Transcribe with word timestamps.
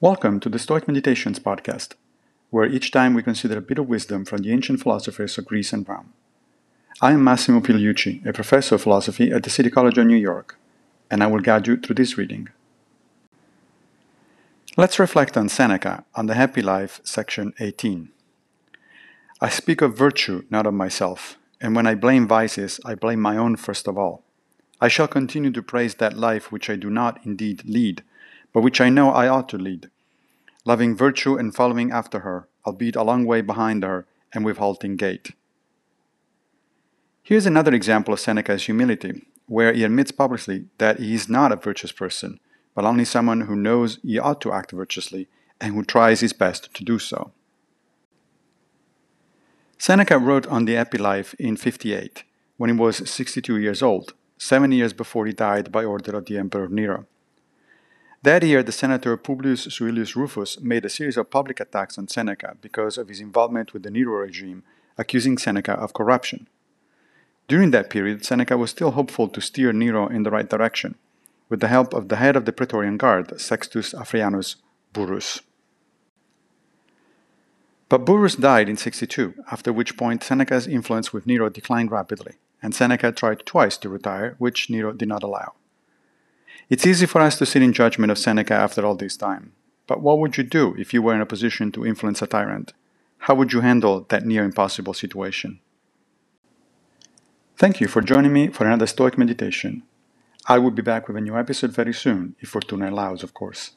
Welcome 0.00 0.38
to 0.40 0.48
the 0.48 0.60
Stoic 0.60 0.86
Meditations 0.86 1.40
podcast, 1.40 1.94
where 2.50 2.64
each 2.64 2.92
time 2.92 3.14
we 3.14 3.22
consider 3.24 3.58
a 3.58 3.60
bit 3.60 3.80
of 3.80 3.88
wisdom 3.88 4.24
from 4.24 4.42
the 4.42 4.52
ancient 4.52 4.80
philosophers 4.80 5.36
of 5.38 5.46
Greece 5.46 5.72
and 5.72 5.88
Rome. 5.88 6.12
I 7.00 7.10
am 7.10 7.24
Massimo 7.24 7.58
Pigliucci, 7.58 8.24
a 8.24 8.32
professor 8.32 8.76
of 8.76 8.82
philosophy 8.82 9.32
at 9.32 9.42
the 9.42 9.50
City 9.50 9.70
College 9.70 9.98
of 9.98 10.06
New 10.06 10.14
York, 10.14 10.56
and 11.10 11.20
I 11.20 11.26
will 11.26 11.40
guide 11.40 11.66
you 11.66 11.76
through 11.76 11.96
this 11.96 12.16
reading. 12.16 12.48
Let's 14.76 15.00
reflect 15.00 15.36
on 15.36 15.48
Seneca 15.48 16.04
on 16.14 16.26
the 16.26 16.34
Happy 16.34 16.62
Life, 16.62 17.00
section 17.02 17.52
18. 17.58 18.10
I 19.40 19.48
speak 19.48 19.82
of 19.82 19.98
virtue, 19.98 20.44
not 20.48 20.68
of 20.68 20.74
myself, 20.74 21.38
and 21.60 21.74
when 21.74 21.88
I 21.88 21.96
blame 21.96 22.28
vices, 22.28 22.78
I 22.84 22.94
blame 22.94 23.20
my 23.20 23.36
own 23.36 23.56
first 23.56 23.88
of 23.88 23.98
all. 23.98 24.22
I 24.80 24.86
shall 24.86 25.08
continue 25.08 25.50
to 25.50 25.60
praise 25.60 25.96
that 25.96 26.16
life 26.16 26.52
which 26.52 26.70
I 26.70 26.76
do 26.76 26.88
not 26.88 27.18
indeed 27.26 27.64
lead 27.64 28.04
but 28.58 28.64
which 28.64 28.80
I 28.80 28.88
know 28.88 29.12
I 29.12 29.28
ought 29.28 29.48
to 29.50 29.56
lead, 29.56 29.88
loving 30.64 30.96
virtue 30.96 31.36
and 31.36 31.54
following 31.54 31.92
after 31.92 32.18
her, 32.26 32.48
albeit 32.66 32.96
a 32.96 33.04
long 33.04 33.24
way 33.24 33.40
behind 33.40 33.84
her 33.84 34.04
and 34.34 34.44
with 34.44 34.56
halting 34.56 34.96
gait. 34.96 35.30
Here's 37.22 37.46
another 37.46 37.72
example 37.72 38.12
of 38.12 38.18
Seneca's 38.18 38.66
humility, 38.66 39.24
where 39.46 39.72
he 39.72 39.84
admits 39.84 40.10
publicly 40.10 40.64
that 40.78 40.98
he 40.98 41.14
is 41.14 41.28
not 41.28 41.52
a 41.52 41.54
virtuous 41.54 41.92
person, 41.92 42.40
but 42.74 42.84
only 42.84 43.04
someone 43.04 43.42
who 43.42 43.54
knows 43.54 44.00
he 44.02 44.18
ought 44.18 44.40
to 44.40 44.52
act 44.52 44.72
virtuously 44.72 45.28
and 45.60 45.74
who 45.74 45.84
tries 45.84 46.18
his 46.18 46.32
best 46.32 46.74
to 46.74 46.82
do 46.82 46.98
so. 46.98 47.30
Seneca 49.78 50.18
wrote 50.18 50.48
on 50.48 50.64
the 50.64 50.74
Happy 50.74 50.98
Life 50.98 51.32
in 51.34 51.56
58, 51.56 52.24
when 52.56 52.70
he 52.70 52.76
was 52.76 53.08
62 53.08 53.56
years 53.56 53.84
old, 53.84 54.14
seven 54.36 54.72
years 54.72 54.92
before 54.92 55.26
he 55.26 55.32
died 55.32 55.70
by 55.70 55.84
order 55.84 56.16
of 56.16 56.24
the 56.24 56.38
Emperor 56.38 56.66
Nero. 56.66 57.06
That 58.22 58.42
year, 58.42 58.64
the 58.64 58.72
senator 58.72 59.16
Publius 59.16 59.68
Suillius 59.68 60.16
Rufus 60.16 60.60
made 60.60 60.84
a 60.84 60.90
series 60.90 61.16
of 61.16 61.30
public 61.30 61.60
attacks 61.60 61.98
on 61.98 62.08
Seneca 62.08 62.56
because 62.60 62.98
of 62.98 63.06
his 63.06 63.20
involvement 63.20 63.72
with 63.72 63.84
the 63.84 63.92
Nero 63.92 64.18
regime, 64.18 64.64
accusing 64.96 65.38
Seneca 65.38 65.74
of 65.74 65.94
corruption. 65.94 66.48
During 67.46 67.70
that 67.70 67.90
period, 67.90 68.24
Seneca 68.24 68.58
was 68.58 68.70
still 68.70 68.90
hopeful 68.90 69.28
to 69.28 69.40
steer 69.40 69.72
Nero 69.72 70.08
in 70.08 70.24
the 70.24 70.32
right 70.32 70.50
direction, 70.50 70.96
with 71.48 71.60
the 71.60 71.68
help 71.68 71.94
of 71.94 72.08
the 72.08 72.16
head 72.16 72.34
of 72.34 72.44
the 72.44 72.52
Praetorian 72.52 72.96
Guard, 72.96 73.40
Sextus 73.40 73.94
Afranius 73.94 74.56
Burrus. 74.92 75.40
But 77.88 78.04
Burrus 78.04 78.34
died 78.34 78.68
in 78.68 78.76
62, 78.76 79.44
after 79.52 79.72
which 79.72 79.96
point 79.96 80.24
Seneca's 80.24 80.66
influence 80.66 81.12
with 81.12 81.24
Nero 81.24 81.48
declined 81.48 81.92
rapidly, 81.92 82.34
and 82.60 82.74
Seneca 82.74 83.12
tried 83.12 83.46
twice 83.46 83.78
to 83.78 83.88
retire, 83.88 84.34
which 84.38 84.68
Nero 84.68 84.92
did 84.92 85.08
not 85.08 85.22
allow. 85.22 85.54
It's 86.68 86.86
easy 86.86 87.06
for 87.06 87.20
us 87.20 87.38
to 87.38 87.46
sit 87.46 87.62
in 87.62 87.72
judgment 87.72 88.10
of 88.10 88.18
Seneca 88.18 88.54
after 88.54 88.84
all 88.84 88.94
this 88.94 89.16
time. 89.16 89.52
But 89.86 90.02
what 90.02 90.18
would 90.18 90.36
you 90.36 90.44
do 90.44 90.74
if 90.78 90.92
you 90.92 91.00
were 91.00 91.14
in 91.14 91.20
a 91.20 91.26
position 91.26 91.72
to 91.72 91.86
influence 91.86 92.20
a 92.20 92.26
tyrant? 92.26 92.74
How 93.20 93.34
would 93.34 93.52
you 93.52 93.60
handle 93.60 94.06
that 94.10 94.24
near 94.24 94.44
impossible 94.44 94.94
situation? 94.94 95.60
Thank 97.56 97.80
you 97.80 97.88
for 97.88 98.02
joining 98.02 98.32
me 98.32 98.48
for 98.48 98.64
another 98.66 98.86
Stoic 98.86 99.18
meditation. 99.18 99.82
I 100.46 100.58
will 100.58 100.70
be 100.70 100.82
back 100.82 101.08
with 101.08 101.16
a 101.16 101.20
new 101.20 101.36
episode 101.36 101.72
very 101.72 101.92
soon, 101.92 102.36
if 102.40 102.50
Fortuna 102.50 102.90
allows, 102.90 103.22
of 103.22 103.34
course. 103.34 103.72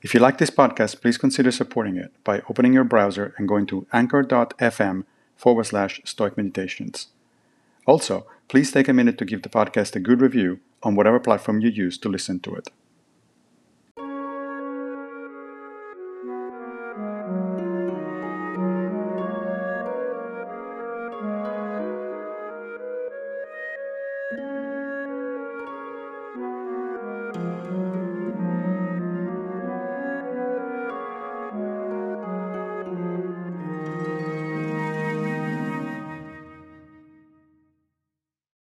If 0.00 0.14
you 0.14 0.20
like 0.20 0.38
this 0.38 0.50
podcast, 0.50 1.00
please 1.00 1.18
consider 1.18 1.50
supporting 1.50 1.96
it 1.96 2.12
by 2.22 2.42
opening 2.48 2.72
your 2.72 2.84
browser 2.84 3.34
and 3.36 3.48
going 3.48 3.66
to 3.66 3.86
anchor.fm 3.92 5.04
forward 5.34 5.64
slash 5.64 6.00
stoic 6.04 6.36
meditations. 6.36 7.08
Also, 7.86 8.26
please 8.48 8.70
take 8.70 8.86
a 8.86 8.92
minute 8.92 9.18
to 9.18 9.24
give 9.24 9.42
the 9.42 9.48
podcast 9.48 9.96
a 9.96 10.00
good 10.00 10.20
review 10.20 10.60
on 10.82 10.94
whatever 10.94 11.20
platform 11.20 11.60
you 11.60 11.70
use 11.70 11.98
to 11.98 12.08
listen 12.08 12.40
to 12.40 12.54
it. 12.54 12.68